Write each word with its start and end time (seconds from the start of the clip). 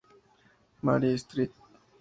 Mary's 0.81 1.21
Street". 1.21 1.53